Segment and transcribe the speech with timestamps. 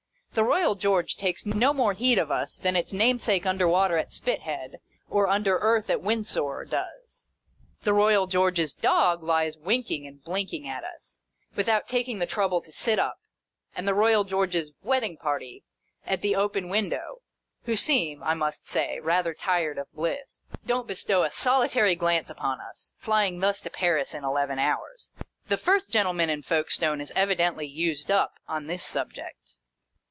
[0.33, 4.13] The Eoyal George takes no more heed of us than its namesake under water at
[4.13, 4.77] Spithead,
[5.09, 7.33] or under earth at Windsor, does.
[7.83, 11.19] The Eoyal George's dog lies winking and blinking at us,
[11.55, 13.17] without taking the trouble to sit up;
[13.75, 15.65] and the Royal George's" wedding party"
[16.07, 17.17] at the open window
[17.65, 22.61] (who seem, I must say, rather tired of bliss) don't bestow a solitary glance upon
[22.61, 25.11] us, flying thus to Paris in eleven hours.
[25.49, 29.57] The first gentleman in Folkestone is evidently used up, on this subject.